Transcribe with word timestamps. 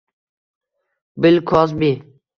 Bill 1.21 1.39
Kozbi 1.45 1.91